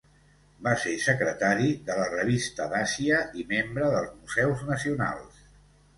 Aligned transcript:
Va 0.67 0.71
ser 0.83 0.93
secretari 1.03 1.75
de 1.89 1.97
la 1.99 2.07
Revista 2.13 2.69
d'Àsia 2.71 3.21
i 3.43 3.45
membre 3.55 3.91
dels 3.97 4.11
Museus 4.23 4.65
Nacionals. 4.71 5.45